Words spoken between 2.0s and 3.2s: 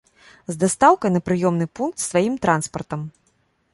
сваім транспартам.